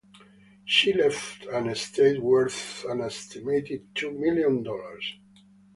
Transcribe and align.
She 0.65 0.93
left 0.93 1.45
an 1.45 1.69
estate 1.69 2.23
worth 2.23 2.83
an 2.89 3.01
estimated 3.01 3.93
two 3.93 4.09
million 4.09 4.63
dollars. 4.63 5.13